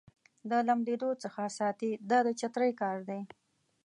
د 0.49 0.51
لمدېدو 0.67 1.09
څخه 1.23 1.43
ساتي 1.57 1.91
دا 2.09 2.19
د 2.25 2.27
چترۍ 2.39 2.71
کار 2.81 2.97
دی. 3.09 3.21